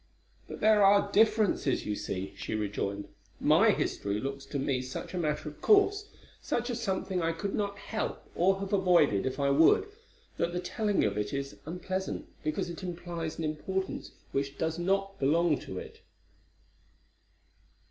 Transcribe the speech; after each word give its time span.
"But 0.47 0.61
there 0.61 0.83
are 0.83 1.11
differences, 1.11 1.85
you 1.85 1.95
see," 1.95 2.33
she 2.35 2.55
rejoined. 2.55 3.07
"My 3.39 3.69
history 3.69 4.19
looks 4.19 4.45
to 4.45 4.57
me 4.57 4.81
such 4.81 5.13
a 5.13 5.17
matter 5.19 5.47
of 5.47 5.61
course, 5.61 6.09
such 6.41 6.71
a 6.71 6.75
something 6.75 7.21
I 7.21 7.33
could 7.33 7.53
not 7.53 7.77
help, 7.77 8.27
or 8.33 8.59
have 8.61 8.73
avoided 8.73 9.27
if 9.27 9.39
I 9.39 9.51
would, 9.51 9.85
that 10.37 10.53
the 10.53 10.59
telling 10.59 11.03
of 11.03 11.19
it 11.19 11.33
is 11.33 11.57
unpleasant, 11.67 12.25
because 12.43 12.67
it 12.67 12.81
implies 12.81 13.37
an 13.37 13.43
importance 13.43 14.13
which 14.31 14.57
does 14.57 14.79
not 14.79 15.19
belong 15.19 15.59
to 15.59 15.77
it." 15.77 16.01